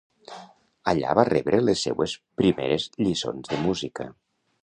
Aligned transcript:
Allà 0.93 1.11
va 1.19 1.25
rebre 1.29 1.59
les 1.65 1.83
seues 1.89 2.15
primeres 2.41 2.89
lliçons 3.05 3.53
de 3.55 3.63
música. 3.69 4.09